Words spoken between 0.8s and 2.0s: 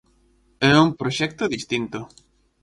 un proxecto distinto.